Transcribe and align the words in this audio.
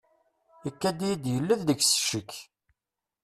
Ikad-iyi-d 0.69 1.23
yella 1.33 1.55
deg-s 1.67 1.91
ccek. 2.01 2.31